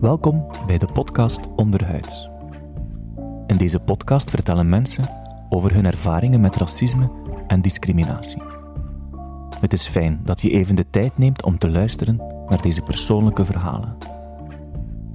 Welkom 0.00 0.46
bij 0.66 0.78
de 0.78 0.86
podcast 0.86 1.40
Onderhuids. 1.56 2.28
In 3.46 3.56
deze 3.56 3.78
podcast 3.78 4.30
vertellen 4.30 4.68
mensen 4.68 5.10
over 5.48 5.74
hun 5.74 5.86
ervaringen 5.86 6.40
met 6.40 6.56
racisme 6.56 7.10
en 7.46 7.60
discriminatie. 7.60 8.42
Het 9.60 9.72
is 9.72 9.88
fijn 9.88 10.20
dat 10.24 10.40
je 10.40 10.50
even 10.50 10.76
de 10.76 10.90
tijd 10.90 11.18
neemt 11.18 11.44
om 11.44 11.58
te 11.58 11.70
luisteren 11.70 12.16
naar 12.48 12.62
deze 12.62 12.82
persoonlijke 12.82 13.44
verhalen. 13.44 13.96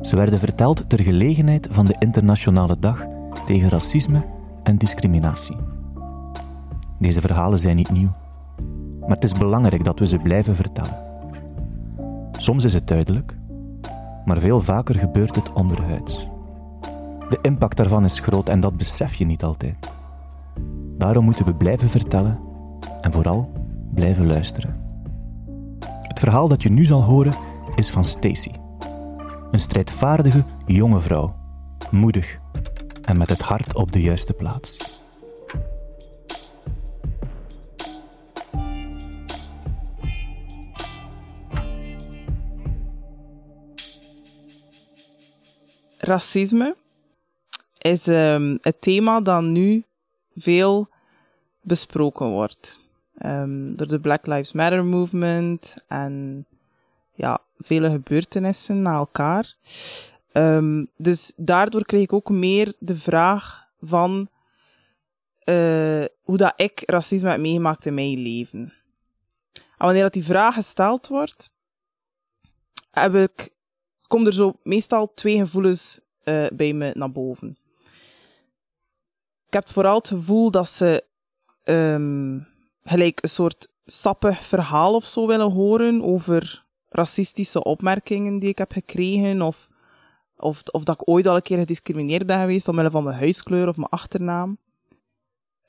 Ze 0.01 0.15
werden 0.15 0.39
verteld 0.39 0.89
ter 0.89 1.02
gelegenheid 1.02 1.67
van 1.71 1.86
de 1.86 1.95
Internationale 1.99 2.79
Dag 2.79 3.05
tegen 3.45 3.70
Racisme 3.70 4.25
en 4.63 4.77
Discriminatie. 4.77 5.57
Deze 6.99 7.21
verhalen 7.21 7.60
zijn 7.60 7.75
niet 7.75 7.91
nieuw, 7.91 8.13
maar 8.99 9.15
het 9.15 9.24
is 9.24 9.38
belangrijk 9.38 9.83
dat 9.83 9.99
we 9.99 10.07
ze 10.07 10.18
blijven 10.18 10.55
vertellen. 10.55 11.04
Soms 12.32 12.63
is 12.65 12.74
het 12.74 12.88
duidelijk, 12.88 13.38
maar 14.25 14.38
veel 14.38 14.60
vaker 14.60 14.96
gebeurt 14.96 15.36
het 15.36 15.54
onderhuids. 15.54 16.28
De 17.29 17.39
impact 17.42 17.78
daarvan 17.78 18.06
is 18.06 18.20
groot 18.20 18.50
en 18.50 18.60
dat 18.60 18.78
besef 18.78 19.14
je 19.14 19.25
niet 19.25 19.43
altijd. 19.43 19.78
Daarom 20.97 21.25
moeten 21.25 21.46
we 21.46 21.56
blijven 21.56 21.89
vertellen 21.89 22.39
en 23.02 23.11
vooral 23.11 23.52
blijven 23.93 24.28
luisteren. 24.28 24.83
Het 26.02 26.19
verhaal 26.19 26.47
dat 26.47 26.64
je 26.64 26.69
nu 26.69 26.86
zal 26.86 27.04
horen 27.04 27.36
is 27.75 27.89
van 27.89 28.06
Stacy. 28.06 28.52
Een 29.52 29.60
strijdvaardige 29.60 30.46
jonge 30.66 31.00
vrouw, 31.00 31.36
moedig 31.92 32.39
en 33.02 33.17
met 33.17 33.30
het 33.30 33.42
hart 33.42 33.75
op 33.75 33.92
de 33.92 34.02
juiste 34.02 34.33
plaats. 34.33 35.03
Racisme 46.06 46.75
is 47.78 48.08
um, 48.08 48.58
het 48.61 48.81
thema 48.81 49.22
dat 49.22 49.44
nu 49.44 49.84
veel 50.36 50.89
besproken 51.61 52.30
wordt. 52.30 52.80
Um, 53.25 53.75
door 53.75 53.88
de 53.88 54.00
Black 54.00 54.26
Lives 54.26 54.53
Matter 54.53 54.86
movement 54.86 55.86
en 55.88 56.45
ja, 57.14 57.39
vele 57.58 57.89
gebeurtenissen 57.89 58.81
na 58.81 58.94
elkaar. 58.94 59.56
Um, 60.33 60.88
dus 60.98 61.31
daardoor 61.36 61.86
kreeg 61.86 62.02
ik 62.02 62.14
ook 62.14 62.30
meer 62.30 62.73
de 62.80 62.95
vraag 62.95 63.67
van 63.80 64.30
uh, 65.45 66.03
hoe 66.22 66.38
dat 66.38 66.53
ik 66.56 66.83
racisme 66.86 67.30
heb 67.30 67.39
meegemaakt 67.39 67.86
in 67.86 67.94
mijn 67.94 68.17
leven. 68.17 68.73
En 69.53 69.86
wanneer 69.86 70.02
dat 70.02 70.14
die 70.14 70.23
vraag 70.23 70.53
gesteld 70.53 71.08
wordt, 71.08 71.50
heb 72.92 73.16
ik 73.16 73.50
komen 74.08 74.28
er 74.28 74.34
zo 74.34 74.53
meestal 74.64 75.14
twee 75.14 75.38
gevoelens 75.38 76.00
uh, 76.23 76.48
bij 76.53 76.73
me 76.73 76.92
naar 76.94 77.11
boven. 77.11 77.58
Ik 79.48 79.53
heb 79.53 79.70
vooral 79.70 79.98
het 79.98 80.08
gevoel 80.08 80.52
dat 80.52 80.67
ze 80.67 81.03
um, 81.64 82.48
gelijk 82.83 83.23
een 83.23 83.30
soort 83.30 83.70
sappig 83.86 84.44
verhaal 84.44 84.95
of 84.95 85.03
zo 85.03 85.28
willen 85.28 85.52
horen 85.52 86.03
over 86.03 86.66
racistische 86.89 87.64
opmerkingen 87.64 88.39
die 88.39 88.50
ik 88.50 88.58
heb 88.58 88.72
gekregen 88.72 89.42
of, 89.42 89.67
of, 90.38 90.61
of 90.72 90.83
dat 90.83 91.02
ik 91.02 91.09
ooit 91.09 91.28
al 91.28 91.36
een 91.36 91.42
keer 91.42 91.58
gediscrimineerd 91.58 92.26
ben 92.26 92.39
geweest 92.39 92.67
omwille 92.67 92.92
van 92.92 93.03
mijn 93.03 93.17
huidskleur 93.17 93.67
of 93.67 93.76
mijn 93.76 93.89
achternaam. 93.89 94.58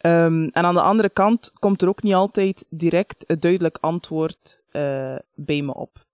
Um, 0.01 0.45
en 0.45 0.63
aan 0.65 0.75
de 0.75 0.81
andere 0.81 1.11
kant 1.11 1.53
komt 1.59 1.83
er 1.83 1.89
ook 1.89 2.03
niet 2.03 2.15
altijd 2.15 2.67
direct 2.69 3.25
een 3.27 3.41
duidelijk 3.41 3.79
antwoord 3.81 4.63
uh, 4.73 5.17
bij 5.35 5.63
me 5.63 5.75
op. 5.75 6.06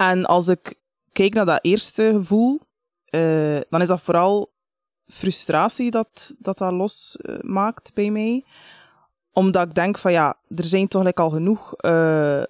En 0.00 0.24
als 0.26 0.48
ik 0.48 0.74
kijk 1.12 1.34
naar 1.34 1.46
dat 1.46 1.64
eerste 1.64 2.10
gevoel, 2.12 2.60
uh, 3.10 3.60
dan 3.68 3.80
is 3.80 3.88
dat 3.88 4.00
vooral 4.00 4.52
frustratie 5.06 5.90
dat 5.90 6.34
dat, 6.38 6.58
dat 6.58 6.72
losmaakt 6.72 7.42
maakt 7.42 7.94
bij 7.94 8.10
mij. 8.10 8.44
Omdat 9.32 9.68
ik 9.68 9.74
denk 9.74 9.98
van 9.98 10.12
ja, 10.12 10.38
er 10.56 10.64
zijn 10.64 10.88
toch 10.88 11.14
al 11.14 11.30
genoeg 11.30 11.74
uh, 11.84 12.42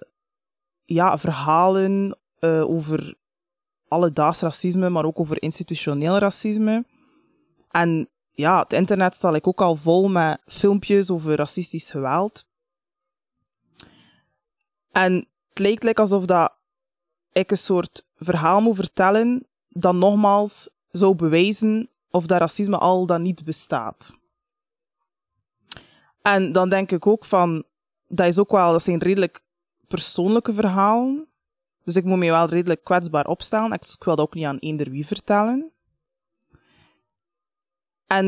ja, 0.85 1.17
verhalen 1.17 2.17
over 2.41 3.15
alledaags 3.87 4.39
racisme, 4.39 4.89
maar 4.89 5.05
ook 5.05 5.19
over 5.19 5.41
institutioneel 5.41 6.17
racisme. 6.17 6.85
En 7.71 8.09
ja, 8.31 8.59
het 8.59 8.73
internet 8.73 9.15
staat 9.15 9.33
like, 9.33 9.47
ook 9.47 9.61
al 9.61 9.75
vol 9.75 10.09
met 10.09 10.41
filmpjes 10.45 11.09
over 11.09 11.35
racistisch 11.35 11.89
geweld. 11.89 12.45
En 14.91 15.13
het 15.49 15.59
lijkt 15.59 15.83
like, 15.83 16.01
alsof 16.01 16.25
dat 16.25 16.59
ik 17.31 17.51
een 17.51 17.57
soort 17.57 18.05
verhaal 18.15 18.61
moet 18.61 18.75
vertellen 18.75 19.47
dat 19.69 19.93
nogmaals 19.93 20.69
zou 20.91 21.15
bewijzen 21.15 21.89
of 22.09 22.25
dat 22.25 22.39
racisme 22.39 22.77
al 22.77 23.05
dan 23.05 23.21
niet 23.21 23.43
bestaat. 23.43 24.13
En 26.21 26.51
dan 26.51 26.69
denk 26.69 26.91
ik 26.91 27.07
ook 27.07 27.25
van, 27.25 27.63
dat 28.07 28.27
is 28.27 28.37
ook 28.37 28.51
wel, 28.51 28.71
dat 28.71 28.83
zijn 28.83 28.99
redelijk 28.99 29.43
persoonlijke 29.87 30.53
verhalen. 30.53 31.27
Dus 31.83 31.95
ik 31.95 32.03
moet 32.03 32.17
me 32.17 32.29
wel 32.29 32.45
redelijk 32.45 32.83
kwetsbaar 32.83 33.27
opstellen. 33.27 33.71
Ik 33.71 34.03
wil 34.03 34.15
dat 34.15 34.25
ook 34.25 34.33
niet 34.33 34.45
aan 34.45 34.57
eender 34.57 34.89
wie 34.89 35.05
vertellen. 35.05 35.71
En 38.07 38.27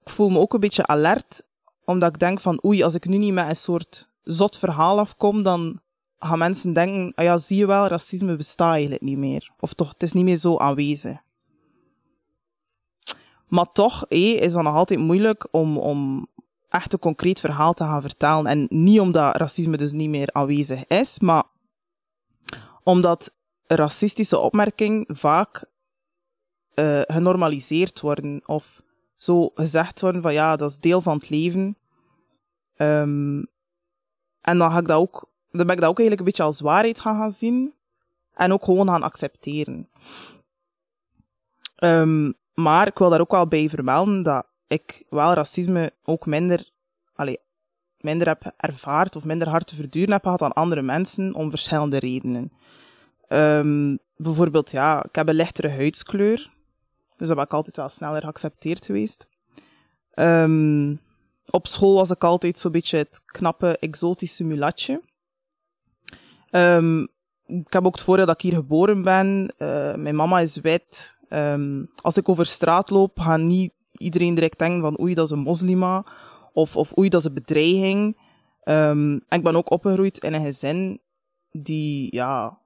ik 0.00 0.10
voel 0.10 0.28
me 0.28 0.38
ook 0.38 0.54
een 0.54 0.60
beetje 0.60 0.86
alert, 0.86 1.42
omdat 1.84 2.08
ik 2.08 2.18
denk 2.18 2.40
van, 2.40 2.64
oei, 2.64 2.82
als 2.82 2.94
ik 2.94 3.06
nu 3.06 3.16
niet 3.16 3.32
met 3.32 3.48
een 3.48 3.56
soort 3.56 4.10
zot 4.22 4.58
verhaal 4.58 4.98
afkom, 4.98 5.42
dan 5.42 5.80
gaan 6.20 6.38
mensen 6.38 6.72
denken, 6.72 7.12
ah 7.14 7.24
ja, 7.24 7.38
zie 7.38 7.56
je 7.56 7.66
wel, 7.66 7.86
racisme 7.86 8.36
bestaat 8.36 8.72
eigenlijk 8.72 9.02
niet 9.02 9.18
meer. 9.18 9.50
Of 9.60 9.72
toch, 9.72 9.88
het 9.88 10.02
is 10.02 10.12
niet 10.12 10.24
meer 10.24 10.36
zo 10.36 10.56
aanwezig. 10.56 11.18
Maar 13.46 13.72
toch 13.72 14.04
hé, 14.08 14.16
is 14.16 14.54
het 14.54 14.62
nog 14.62 14.74
altijd 14.74 15.00
moeilijk 15.00 15.48
om, 15.50 15.78
om 15.78 16.26
echt 16.68 16.92
een 16.92 16.98
concreet 16.98 17.40
verhaal 17.40 17.74
te 17.74 17.84
gaan 17.84 18.02
vertellen. 18.02 18.46
En 18.46 18.66
niet 18.68 19.00
omdat 19.00 19.36
racisme 19.36 19.76
dus 19.76 19.92
niet 19.92 20.08
meer 20.08 20.32
aanwezig 20.32 20.86
is, 20.86 21.18
maar 21.18 21.44
omdat 22.82 23.32
racistische 23.66 24.38
opmerkingen 24.38 25.04
vaak 25.08 25.64
uh, 26.74 27.00
genormaliseerd 27.02 28.00
worden. 28.00 28.42
Of 28.46 28.82
zo 29.16 29.50
gezegd 29.54 30.00
worden 30.00 30.22
van 30.22 30.32
ja, 30.32 30.56
dat 30.56 30.70
is 30.70 30.78
deel 30.78 31.00
van 31.00 31.16
het 31.16 31.30
leven. 31.30 31.76
Um, 32.76 33.46
en 34.40 34.58
dan 34.58 34.70
ga 34.70 34.78
ik 34.78 34.86
dat 34.86 34.98
ook 34.98 35.29
dan 35.50 35.66
ben 35.66 35.74
ik 35.74 35.80
dat 35.80 35.90
ook 35.90 35.98
eigenlijk 35.98 36.18
een 36.18 36.24
beetje 36.24 36.42
als 36.42 36.60
waarheid 36.60 37.00
gaan, 37.00 37.16
gaan 37.16 37.30
zien. 37.30 37.74
En 38.34 38.52
ook 38.52 38.64
gewoon 38.64 38.88
gaan 38.88 39.02
accepteren. 39.02 39.88
Um, 41.84 42.34
maar 42.54 42.86
ik 42.86 42.98
wil 42.98 43.10
daar 43.10 43.20
ook 43.20 43.30
wel 43.30 43.48
bij 43.48 43.68
vermelden 43.68 44.22
dat 44.22 44.46
ik 44.66 45.04
wel 45.08 45.32
racisme 45.32 45.92
ook 46.02 46.26
minder, 46.26 46.70
allez, 47.14 47.36
minder 47.98 48.26
heb 48.26 48.52
ervaard 48.56 49.16
of 49.16 49.24
minder 49.24 49.48
hard 49.48 49.66
te 49.66 49.74
verduren 49.74 50.12
heb 50.12 50.22
gehad 50.22 50.38
dan 50.38 50.52
andere 50.52 50.82
mensen 50.82 51.34
om 51.34 51.50
verschillende 51.50 51.98
redenen. 51.98 52.52
Um, 53.28 53.98
bijvoorbeeld, 54.16 54.70
ja, 54.70 55.04
ik 55.04 55.14
heb 55.14 55.28
een 55.28 55.34
lichtere 55.34 55.68
huidskleur. 55.68 56.50
Dus 57.16 57.28
dat 57.28 57.36
ben 57.36 57.44
ik 57.44 57.52
altijd 57.52 57.76
wel 57.76 57.88
sneller 57.88 58.22
geaccepteerd 58.22 58.86
geweest. 58.86 59.26
Um, 60.14 61.00
op 61.50 61.66
school 61.66 61.94
was 61.94 62.10
ik 62.10 62.24
altijd 62.24 62.58
zo'n 62.58 62.72
beetje 62.72 62.96
het 62.96 63.20
knappe, 63.24 63.78
exotische 63.78 64.44
mulatje. 64.44 65.02
Um, 66.50 67.08
ik 67.46 67.72
heb 67.72 67.86
ook 67.86 67.94
het 67.94 68.04
voordeel 68.04 68.26
dat 68.26 68.34
ik 68.34 68.50
hier 68.50 68.60
geboren 68.60 69.02
ben. 69.02 69.54
Uh, 69.58 69.94
mijn 69.94 70.14
mama 70.14 70.40
is 70.40 70.56
wit. 70.56 71.18
Um, 71.28 71.90
als 72.02 72.16
ik 72.16 72.28
over 72.28 72.46
straat 72.46 72.90
loop, 72.90 73.18
gaat 73.18 73.40
niet 73.40 73.72
iedereen 73.92 74.34
direct 74.34 74.58
denken 74.58 74.80
van 74.80 75.00
oei, 75.00 75.14
dat 75.14 75.24
is 75.24 75.30
een 75.30 75.38
moslima. 75.38 76.04
Of, 76.52 76.76
of 76.76 76.98
oei, 76.98 77.08
dat 77.08 77.20
is 77.20 77.26
een 77.26 77.34
bedreiging. 77.34 78.16
Um, 78.64 79.12
en 79.28 79.38
ik 79.38 79.42
ben 79.42 79.56
ook 79.56 79.70
opgegroeid 79.70 80.24
in 80.24 80.34
een 80.34 80.44
gezin 80.44 81.00
die 81.50 82.14
ja, 82.14 82.58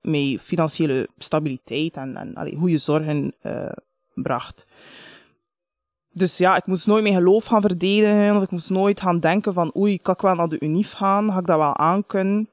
met 0.00 0.40
financiële 0.40 1.08
stabiliteit 1.18 1.96
en, 1.96 2.16
en 2.16 2.34
allee, 2.34 2.56
goede 2.56 2.78
zorgen 2.78 3.34
uh, 3.42 3.72
bracht. 4.14 4.66
Dus 6.08 6.36
ja, 6.36 6.56
ik 6.56 6.66
moest 6.66 6.86
nooit 6.86 7.02
mijn 7.02 7.14
geloof 7.14 7.44
gaan 7.44 7.60
verdedigen. 7.60 8.36
Of 8.36 8.42
ik 8.42 8.50
moest 8.50 8.70
nooit 8.70 9.00
gaan 9.00 9.20
denken 9.20 9.52
van 9.52 9.76
oei, 9.76 9.98
kan 9.98 10.14
ik 10.14 10.20
wel 10.20 10.34
naar 10.34 10.48
de 10.48 10.60
UNIF 10.60 10.92
gaan? 10.92 11.32
Ga 11.32 11.38
ik 11.38 11.46
dat 11.46 11.58
wel 11.58 11.76
aankunnen? 11.76 12.50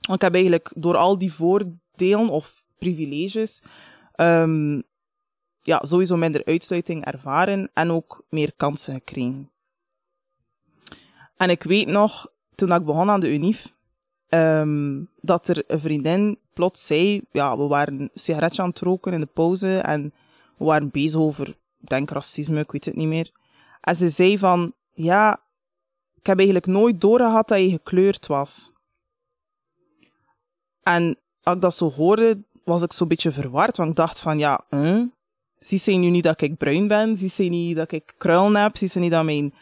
Ik 0.00 0.20
heb 0.20 0.34
eigenlijk 0.34 0.72
door 0.76 0.96
al 0.96 1.18
die 1.18 1.32
voordelen 1.32 2.28
of 2.28 2.62
privileges 2.78 3.62
um, 4.16 4.82
ja, 5.62 5.80
sowieso 5.84 6.16
minder 6.16 6.44
uitsluiting 6.44 7.04
ervaren 7.04 7.70
en 7.74 7.90
ook 7.90 8.24
meer 8.28 8.52
kansen 8.56 8.94
gekregen. 8.94 9.50
En 11.36 11.50
ik 11.50 11.62
weet 11.62 11.86
nog, 11.86 12.26
toen 12.54 12.72
ik 12.72 12.84
begon 12.84 13.10
aan 13.10 13.20
de 13.20 13.32
UNIF, 13.32 13.74
um, 14.28 15.10
dat 15.20 15.48
er 15.48 15.64
een 15.66 15.80
vriendin 15.80 16.38
plots 16.52 16.86
zei, 16.86 17.22
ja, 17.30 17.58
we 17.58 17.66
waren 17.66 18.00
een 18.00 18.10
sigaretje 18.14 18.62
aan 18.62 18.68
het 18.68 18.78
roken 18.78 19.12
in 19.12 19.20
de 19.20 19.26
pauze 19.26 19.78
en 19.78 20.14
we 20.56 20.64
waren 20.64 20.90
bezig 20.90 21.20
over, 21.20 21.56
denk 21.78 22.10
racisme, 22.10 22.60
ik 22.60 22.72
weet 22.72 22.84
het 22.84 22.96
niet 22.96 23.08
meer. 23.08 23.30
En 23.80 23.96
ze 23.96 24.08
zei 24.08 24.38
van, 24.38 24.74
ja, 24.92 25.40
ik 26.14 26.26
heb 26.26 26.36
eigenlijk 26.36 26.66
nooit 26.66 27.00
doorgehad 27.00 27.48
dat 27.48 27.58
je 27.58 27.70
gekleurd 27.70 28.26
was. 28.26 28.70
En 30.86 31.16
als 31.42 31.54
ik 31.54 31.60
dat 31.60 31.74
zo 31.74 31.90
hoorde, 31.90 32.42
was 32.64 32.82
ik 32.82 32.92
zo'n 32.92 33.08
beetje 33.08 33.32
verward, 33.32 33.76
want 33.76 33.90
ik 33.90 33.96
dacht 33.96 34.18
van, 34.18 34.38
ja, 34.38 34.64
huh? 34.70 35.02
zie 35.58 35.78
ze 35.78 35.90
nu 35.90 36.10
niet 36.10 36.24
dat 36.24 36.40
ik 36.40 36.56
bruin 36.56 36.88
ben? 36.88 37.16
Zie 37.16 37.28
ze 37.28 37.42
niet 37.42 37.76
dat 37.76 37.92
ik 37.92 38.14
kruilen 38.18 38.62
heb? 38.62 38.76
Zie 38.76 38.88
ze 38.88 38.98
niet 38.98 39.10
dat 39.10 39.24
mijn 39.24 39.54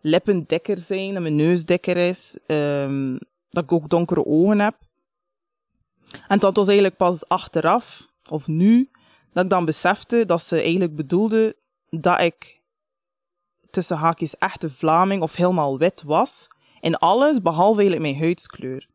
lippen 0.00 0.44
dikker 0.46 0.78
zijn, 0.78 1.12
dat 1.12 1.22
mijn 1.22 1.36
neus 1.36 1.64
dikker 1.64 1.96
is, 1.96 2.38
um, 2.46 3.18
dat 3.50 3.64
ik 3.64 3.72
ook 3.72 3.88
donkere 3.88 4.26
ogen 4.26 4.58
heb? 4.58 4.74
En 6.28 6.38
dat 6.38 6.56
was 6.56 6.66
eigenlijk 6.66 6.96
pas 6.96 7.28
achteraf, 7.28 8.06
of 8.28 8.46
nu, 8.46 8.90
dat 9.32 9.44
ik 9.44 9.50
dan 9.50 9.64
besefte 9.64 10.26
dat 10.26 10.42
ze 10.42 10.60
eigenlijk 10.60 10.96
bedoelde 10.96 11.56
dat 11.90 12.20
ik 12.20 12.60
tussen 13.70 13.96
haakjes 13.96 14.38
echte 14.38 14.70
Vlaming 14.70 15.22
of 15.22 15.34
helemaal 15.34 15.78
wit 15.78 16.02
was. 16.02 16.48
In 16.80 16.96
alles, 16.96 17.42
behalve 17.42 17.80
eigenlijk 17.80 18.10
mijn 18.10 18.22
huidskleur. 18.22 18.88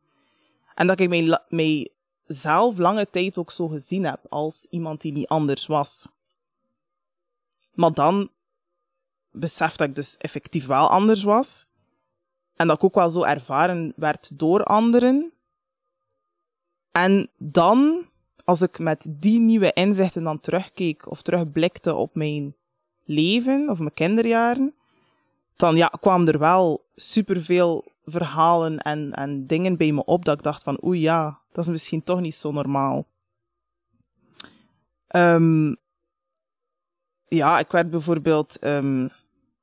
En 0.76 0.88
dat 0.88 1.00
ik 1.00 1.10
mij, 1.10 1.40
mij 1.50 1.90
zelf 2.26 2.78
lange 2.78 3.10
tijd 3.10 3.38
ook 3.38 3.52
zo 3.52 3.68
gezien 3.68 4.06
heb 4.06 4.20
als 4.30 4.68
iemand 4.70 5.02
die 5.02 5.12
niet 5.12 5.28
anders 5.28 5.66
was. 5.66 6.08
Maar 7.74 7.94
dan 7.94 8.30
besefte 9.32 9.78
dat 9.78 9.88
ik 9.88 9.96
dus 9.96 10.18
effectief 10.18 10.66
wel 10.66 10.90
anders 10.90 11.24
was. 11.24 11.66
En 12.56 12.68
dat 12.68 12.76
ik 12.76 12.84
ook 12.84 12.96
wel 12.96 13.10
zo 13.10 13.24
ervaren 13.24 13.94
werd 13.96 14.40
door 14.40 14.64
anderen. 14.64 15.34
En 16.92 17.30
dan, 17.38 18.10
als 18.44 18.62
ik 18.62 18.80
met 18.80 19.06
die 19.10 19.40
nieuwe 19.40 19.74
inzichten 19.74 20.24
dan 20.24 20.40
terugkeek 20.40 21.12
of 21.12 21.22
terugblikte 21.22 21.94
op 21.96 22.16
mijn 22.16 22.56
leven 23.04 23.70
of 23.70 23.80
mijn 23.80 23.94
kinderjaren, 23.94 24.76
dan 25.56 25.76
ja, 25.76 25.88
kwamen 25.88 26.28
er 26.28 26.40
wel 26.40 26.86
superveel 26.96 27.92
verhalen 28.06 28.78
en, 28.78 29.12
en 29.12 29.48
dingen 29.48 29.78
bij 29.78 29.92
me 29.92 30.06
op 30.06 30.26
dat 30.26 30.38
ik 30.38 30.44
dacht 30.44 30.64
van 30.64 30.84
oei 30.86 31.00
ja, 31.00 31.40
dat 31.52 31.66
is 31.66 31.72
misschien 31.72 32.04
toch 32.04 32.20
niet 32.20 32.36
zo 32.36 32.52
normaal. 32.52 33.08
Um, 35.16 35.76
ja, 37.28 37.60
ik 37.60 37.72
werd 37.72 37.90
bijvoorbeeld 37.90 38.66
um, 38.66 39.10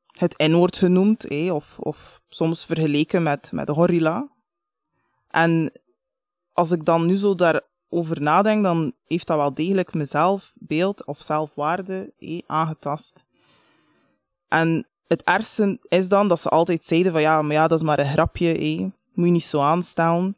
het 0.07 0.39
N-woord 0.39 0.77
genoemd, 0.77 1.25
eh, 1.25 1.55
of, 1.55 1.79
of 1.79 2.21
soms 2.29 2.65
vergeleken 2.65 3.23
met, 3.23 3.53
met 3.53 3.67
de 3.67 3.73
gorilla. 3.73 4.29
En 5.29 5.73
als 6.53 6.71
ik 6.71 6.85
dan 6.85 7.07
nu 7.07 7.17
zo 7.17 7.35
daarover 7.35 8.21
nadenk, 8.21 8.63
dan 8.63 8.93
heeft 9.05 9.27
dat 9.27 9.37
wel 9.37 9.55
degelijk 9.55 9.95
mijn 9.95 10.07
zelfbeeld 10.07 11.07
of 11.07 11.21
zelfwaarde 11.21 12.13
eh, 12.19 12.43
aangetast. 12.47 13.25
En 14.49 14.90
het 15.11 15.23
ergste 15.23 15.79
is 15.89 16.09
dan 16.09 16.29
dat 16.29 16.41
ze 16.41 16.49
altijd 16.49 16.85
zeiden 16.85 17.13
van 17.13 17.21
ja, 17.21 17.43
maar 17.43 17.53
ja, 17.53 17.69
dat 17.69 17.79
is 17.79 17.85
maar 17.85 17.99
een 17.99 18.13
grapje, 18.13 18.53
eh. 18.59 18.79
moet 19.13 19.27
je 19.27 19.33
niet 19.33 19.43
zo 19.43 19.61
aanstellen. 19.61 20.37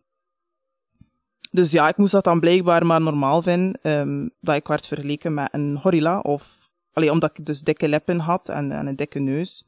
Dus 1.50 1.70
ja, 1.70 1.88
ik 1.88 1.96
moest 1.96 2.12
dat 2.12 2.24
dan 2.24 2.40
blijkbaar 2.40 2.86
maar 2.86 3.00
normaal 3.00 3.42
vinden, 3.42 3.78
um, 3.82 4.30
dat 4.40 4.54
ik 4.54 4.66
werd 4.66 4.86
vergeleken 4.86 5.34
met 5.34 5.48
een 5.52 5.78
gorilla, 5.80 6.20
of 6.20 6.70
allee, 6.92 7.10
omdat 7.10 7.38
ik 7.38 7.46
dus 7.46 7.60
dikke 7.60 7.88
lippen 7.88 8.18
had 8.18 8.48
en, 8.48 8.72
en 8.72 8.86
een 8.86 8.96
dikke 8.96 9.18
neus. 9.18 9.66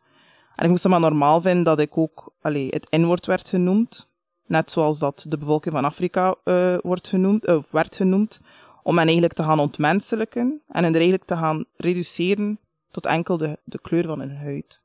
En 0.56 0.64
ik 0.64 0.70
moest 0.70 0.82
het 0.82 0.92
maar 0.92 1.00
normaal 1.00 1.40
vinden 1.40 1.64
dat 1.64 1.80
ik 1.80 1.98
ook 1.98 2.34
allee, 2.40 2.68
het 2.70 2.90
N-woord 2.90 3.26
werd 3.26 3.48
genoemd. 3.48 4.08
Net 4.46 4.70
zoals 4.70 4.98
dat 4.98 5.26
de 5.28 5.38
bevolking 5.38 5.74
van 5.74 5.84
Afrika 5.84 6.34
uh, 6.44 6.76
wordt 6.80 7.08
genoemd, 7.08 7.46
of 7.46 7.70
werd 7.70 7.96
genoemd. 7.96 8.40
Om 8.82 8.96
hen 8.96 9.04
eigenlijk 9.04 9.34
te 9.34 9.42
gaan 9.42 9.58
ontmenselijken 9.58 10.62
en 10.68 10.84
hen 10.84 10.92
eigenlijk 10.92 11.24
te 11.24 11.36
gaan 11.36 11.64
reduceren 11.76 12.58
tot 12.90 13.06
enkel 13.06 13.36
de, 13.36 13.58
de 13.64 13.80
kleur 13.80 14.04
van 14.04 14.20
hun 14.20 14.36
huid. 14.36 14.82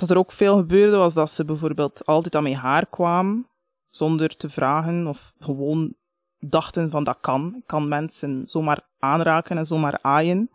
Wat 0.00 0.10
er 0.10 0.18
ook 0.18 0.32
veel 0.32 0.56
gebeurde, 0.56 0.96
was 0.96 1.14
dat 1.14 1.30
ze 1.30 1.44
bijvoorbeeld 1.44 2.06
altijd 2.06 2.34
aan 2.34 2.42
mijn 2.42 2.56
haar 2.56 2.86
kwamen, 2.86 3.48
zonder 3.90 4.36
te 4.36 4.50
vragen, 4.50 5.06
of 5.06 5.32
gewoon 5.38 5.94
dachten 6.38 6.90
van 6.90 7.04
dat 7.04 7.18
kan. 7.20 7.54
Ik 7.56 7.66
kan 7.66 7.88
mensen 7.88 8.48
zomaar 8.48 8.88
aanraken 8.98 9.58
en 9.58 9.66
zomaar 9.66 9.98
aaien. 10.02 10.50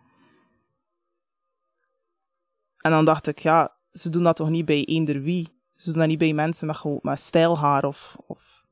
En 2.77 2.92
dan 2.92 3.06
dacht 3.06 3.27
ik, 3.27 3.39
ja, 3.39 3.77
ze 3.92 4.09
doen 4.09 4.24
dat 4.24 4.36
toch 4.36 4.50
niet 4.50 4.65
bij 4.65 4.86
eender 4.86 5.21
wie. 5.21 5.50
Ze 5.75 5.91
doen 5.91 6.00
dat 6.00 6.07
niet 6.07 6.18
bij 6.18 6.33
mensen 6.33 6.68
met, 6.68 6.83
met 7.01 7.19
stijlhaar 7.19 7.83
of, 7.83 8.18
of... 8.27 8.65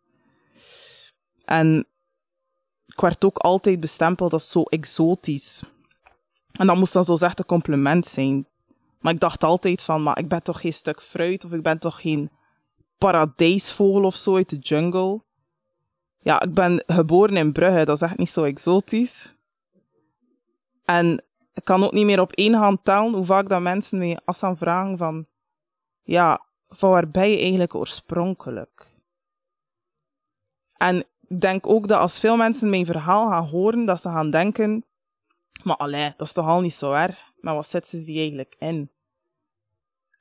En 1.46 1.88
ik 2.86 3.00
werd 3.02 3.26
ook 3.26 3.38
altijd 3.38 3.80
bestempeld 3.80 4.34
als 4.34 4.50
zo 4.50 4.64
exotisch. 4.64 5.64
En 6.52 6.68
dat 6.68 6.76
moest 6.76 6.94
dan 6.94 7.04
zo 7.04 7.16
echt 7.16 7.40
een 7.40 7.46
compliment 7.46 8.06
zijn. 8.06 8.48
Maar 9.04 9.14
ik 9.14 9.20
dacht 9.20 9.44
altijd 9.44 9.82
van, 9.82 10.04
maar 10.04 10.20
ik 10.20 10.28
ben 10.28 10.44
toch 10.44 10.62
geen 10.62 10.74
stuk 10.74 11.02
fruit 11.02 11.46
of 11.46 11.52
ik 11.52 11.62
ben 11.62 11.80
toch 11.80 12.02
geen 12.02 12.32
paradijsvogel 12.98 14.04
of 14.04 14.16
zo 14.16 14.36
uit 14.36 14.50
de 14.50 14.58
jungle. 14.58 15.22
Ja, 16.20 16.42
ik 16.42 16.54
ben 16.54 16.84
geboren 16.88 17.38
in 17.38 17.52
Brugge, 17.52 17.86
dat 17.86 17.96
is 17.96 18.08
echt 18.08 18.18
niet 18.18 18.30
zo 18.30 18.44
exotisch. 18.44 19.36
En 20.86 21.24
ik 21.54 21.64
kan 21.64 21.84
ook 21.84 21.92
niet 21.92 22.06
meer 22.06 22.22
op 22.22 22.32
één 22.32 22.54
hand 22.54 22.80
tellen 22.84 23.14
hoe 23.14 23.26
vaak 23.26 23.50
dat 23.50 23.62
mensen 23.62 23.98
me 23.98 24.22
als 24.26 24.40
dan 24.40 24.58
vragen 24.58 24.98
van, 24.98 25.26
ja, 26.04 26.46
van 26.70 26.90
waar 26.90 27.10
ben 27.10 27.30
je 27.30 27.38
eigenlijk 27.38 27.76
oorspronkelijk? 27.76 28.98
En 30.74 30.98
ik 31.28 31.42
denk 31.42 31.68
ook 31.68 31.88
dat 31.88 32.00
als 32.00 32.20
veel 32.20 32.38
mensen 32.38 32.70
mijn 32.70 32.86
verhaal 32.86 33.30
gaan 33.30 33.48
horen, 33.48 33.86
dat 33.86 34.02
ze 34.02 34.10
gaan 34.10 34.32
denken, 34.32 34.86
maar 35.64 35.78
allee, 35.78 36.14
dat 36.18 36.28
is 36.28 36.34
toch 36.34 36.48
al 36.48 36.62
niet 36.62 36.74
zo 36.74 36.92
erg, 36.92 37.33
maar 37.44 37.56
wat 37.56 37.70
zetten 37.70 38.02
ze 38.02 38.14
eigenlijk 38.14 38.56
in? 38.60 38.92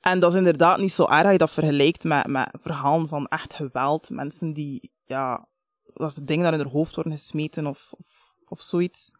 En 0.01 0.19
dat 0.19 0.31
is 0.31 0.37
inderdaad 0.37 0.79
niet 0.79 0.91
zo 0.91 1.05
erg 1.05 1.23
als 1.23 1.31
je 1.31 1.37
dat 1.37 1.51
vergelijkt 1.51 2.03
met, 2.03 2.49
verhalen 2.61 3.07
van 3.07 3.25
echt 3.27 3.53
geweld, 3.53 4.09
mensen 4.09 4.53
die, 4.53 4.91
ja, 5.05 5.47
dat 5.93 6.19
dingen 6.23 6.43
naar 6.43 6.59
hun 6.59 6.67
hoofd 6.67 6.95
worden 6.95 7.13
gesmeten 7.13 7.67
of, 7.67 7.93
of, 7.97 8.33
of 8.45 8.61
zoiets. 8.61 9.11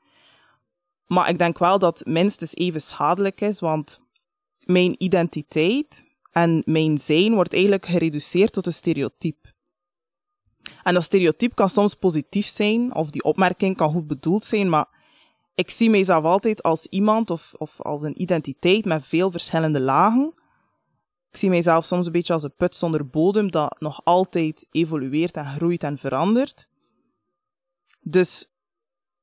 Maar 1.06 1.30
ik 1.30 1.38
denk 1.38 1.58
wel 1.58 1.80
dat 1.80 2.06
minstens 2.06 2.56
even 2.56 2.82
schadelijk 2.82 3.42
is, 3.42 3.60
want 3.60 4.02
mijn 4.60 4.96
identiteit 4.98 6.06
en 6.32 6.62
mijn 6.66 6.98
zijn 6.98 7.34
wordt 7.34 7.54
eigenlijk 7.54 7.86
gereduceerd 7.86 8.54
tot 8.54 8.66
een 8.66 8.74
stereotype. 8.74 9.54
En 10.84 10.94
dat 10.94 11.04
stereotype 11.04 11.56
kan 11.56 11.70
soms 11.70 11.94
positief 11.94 12.48
zijn, 12.48 12.96
of 12.96 13.10
die 13.10 13.24
opmerking 13.24 13.76
kan 13.76 13.92
goed 13.92 14.08
bedoeld 14.08 14.46
zijn, 14.46 14.70
maar 14.70 14.93
ik 15.56 15.70
zie 15.70 15.90
mijzelf 15.90 16.24
altijd 16.24 16.64
als 16.64 16.86
iemand 16.86 17.30
of, 17.30 17.54
of 17.58 17.82
als 17.82 18.02
een 18.02 18.22
identiteit 18.22 18.86
met 18.86 19.06
veel 19.06 19.32
verschillende 19.32 19.80
lagen. 19.80 20.34
Ik 21.30 21.38
zie 21.40 21.50
mijzelf 21.50 21.86
soms 21.86 22.06
een 22.06 22.12
beetje 22.12 22.34
als 22.34 22.44
een 22.44 22.56
put 22.56 22.76
zonder 22.76 23.08
bodem 23.08 23.52
dat 23.52 23.80
nog 23.80 24.02
altijd 24.04 24.68
evolueert 24.72 25.38
en 25.38 25.46
groeit 25.46 25.84
en 25.84 25.98
verandert. 25.98 26.68
Dus 28.02 28.52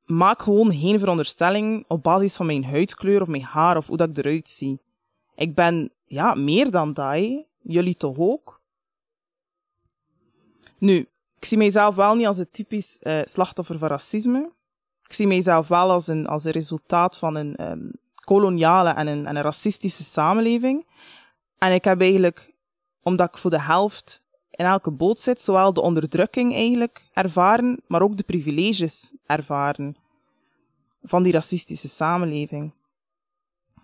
maak 0.05 0.43
gewoon 0.43 0.73
geen 0.73 0.99
veronderstelling 0.99 1.85
op 1.89 2.03
basis 2.03 2.35
van 2.35 2.47
mijn 2.47 2.65
huidkleur 2.65 3.23
of 3.23 3.29
mijn 3.29 3.43
haar 3.43 3.77
of 3.77 3.87
hoe 3.87 3.97
dat 3.97 4.09
ik 4.09 4.19
eruit 4.19 4.49
zie. 4.49 4.81
Ik 5.35 5.55
ben, 5.55 5.93
ja, 6.05 6.35
meer 6.35 6.71
dan 6.71 6.93
dat. 6.93 7.45
Jullie 7.63 7.97
toch 7.97 8.19
ook? 8.19 8.61
Nu, 10.79 10.97
ik 11.37 11.45
zie 11.45 11.59
mijzelf 11.59 11.95
wel 11.95 12.15
niet 12.15 12.27
als 12.27 12.39
een 12.39 12.51
typisch 12.51 12.99
uh, 13.03 13.21
slachtoffer 13.25 13.79
van 13.79 13.89
racisme. 13.89 14.53
Ik 15.11 15.17
zie 15.17 15.27
mijzelf 15.27 15.69
wel 15.69 15.91
als 15.91 16.07
een, 16.07 16.27
als 16.27 16.45
een 16.45 16.51
resultaat 16.51 17.19
van 17.19 17.35
een 17.35 17.71
um, 17.71 17.93
koloniale 18.15 18.91
en 18.91 19.07
een, 19.07 19.27
en 19.27 19.37
een 19.37 19.43
racistische 19.43 20.03
samenleving. 20.03 20.87
En 21.59 21.73
ik 21.73 21.85
heb 21.85 22.01
eigenlijk, 22.01 22.55
omdat 23.03 23.29
ik 23.29 23.39
voor 23.39 23.51
de 23.51 23.61
helft 23.61 24.23
in 24.51 24.65
elke 24.65 24.91
boot 24.91 25.19
zit, 25.21 25.41
zowel 25.41 25.73
de 25.73 25.81
onderdrukking 25.81 26.55
eigenlijk 26.55 27.09
ervaren, 27.13 27.83
maar 27.87 28.03
ook 28.03 28.17
de 28.17 28.23
privileges 28.23 29.11
ervaren 29.27 29.97
van 31.03 31.23
die 31.23 31.33
racistische 31.33 31.89
samenleving. 31.89 32.73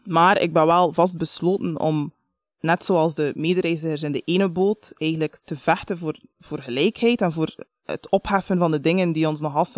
Maar 0.04 0.40
ik 0.40 0.52
ben 0.52 0.66
wel 0.66 0.92
vastbesloten 0.92 1.80
om, 1.80 2.12
net 2.61 2.85
zoals 2.85 3.14
de 3.14 3.33
medereizigers 3.35 4.02
in 4.02 4.12
de 4.12 4.23
ene 4.25 4.50
boot, 4.50 4.92
eigenlijk 4.97 5.38
te 5.45 5.56
vechten 5.56 5.99
voor, 5.99 6.21
voor 6.38 6.62
gelijkheid 6.62 7.21
en 7.21 7.33
voor 7.33 7.54
het 7.85 8.11
opheffen 8.11 8.59
van 8.59 8.71
de 8.71 8.80
dingen 8.80 9.12
die 9.12 9.28
ons 9.28 9.40
nog 9.40 9.54
als 9.54 9.73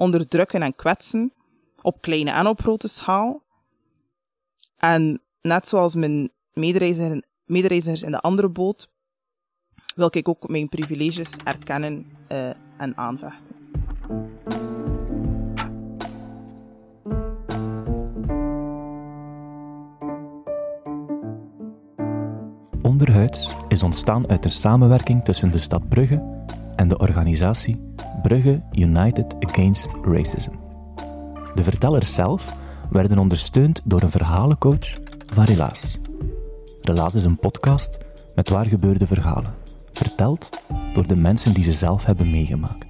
onderdrukken 0.00 0.62
en 0.62 0.74
kwetsen, 0.74 1.32
op 1.82 2.00
kleine 2.00 2.30
en 2.30 2.46
op 2.46 2.60
grote 2.60 2.88
schaal. 2.88 3.42
En 4.76 5.22
net 5.40 5.66
zoals 5.66 5.94
mijn 5.94 6.30
medereizigers, 6.52 7.22
medereizigers 7.44 8.02
in 8.02 8.10
de 8.10 8.20
andere 8.20 8.48
boot, 8.48 8.90
wil 9.94 10.08
ik 10.10 10.28
ook 10.28 10.48
mijn 10.48 10.68
privileges 10.68 11.36
erkennen 11.44 12.06
uh, 12.32 12.48
en 12.76 12.96
aanvechten. 12.96 13.56
Onderhuids 22.82 23.54
is 23.68 23.82
ontstaan 23.82 24.28
uit 24.28 24.42
de 24.42 24.48
samenwerking 24.48 25.24
tussen 25.24 25.50
de 25.50 25.58
stad 25.58 25.88
Brugge 25.88 26.44
en 26.76 26.88
de 26.88 26.98
organisatie 26.98 27.89
Brugge 28.22 28.62
United 28.72 29.36
Against 29.48 29.88
Racism. 30.02 30.50
De 31.54 31.64
vertellers 31.64 32.14
zelf 32.14 32.52
werden 32.90 33.18
ondersteund 33.18 33.80
door 33.84 34.02
een 34.02 34.10
verhalencoach 34.10 34.98
van 35.26 35.44
Relaas. 35.44 35.98
Relaas 36.80 37.14
is 37.14 37.24
een 37.24 37.38
podcast 37.38 37.98
met 38.34 38.48
waar 38.48 38.66
gebeurde 38.66 39.06
verhalen, 39.06 39.54
verteld 39.92 40.48
door 40.94 41.06
de 41.06 41.16
mensen 41.16 41.54
die 41.54 41.64
ze 41.64 41.72
zelf 41.72 42.04
hebben 42.04 42.30
meegemaakt. 42.30 42.89